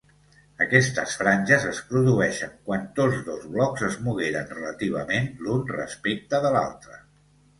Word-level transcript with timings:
Aquestes 0.63 1.11
franges 1.17 1.65
es 1.71 1.81
produeixen 1.89 2.55
quan 2.69 2.87
tots 3.01 3.21
dos 3.29 3.45
blocs 3.57 3.85
es 3.89 3.99
mogueren 4.07 4.49
relativament, 4.55 5.29
l'un 5.45 5.63
respecte 5.75 6.41
de 6.47 6.53
l'altre. 6.57 6.99